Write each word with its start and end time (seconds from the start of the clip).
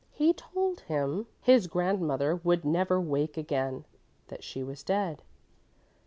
He 0.13 0.33
told 0.33 0.79
him 0.79 1.27
his 1.41 1.67
grandmother 1.67 2.37
would 2.37 2.65
never 2.65 2.99
wake 2.99 3.37
again, 3.37 3.85
that 4.29 4.43
she 4.43 4.63
was 4.63 4.81
dead. 4.81 5.21